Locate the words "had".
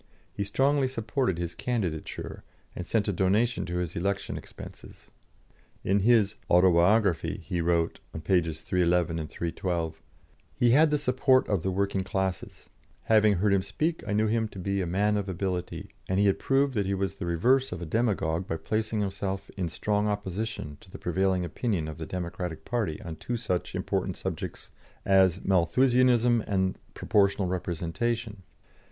10.71-10.89, 16.25-16.39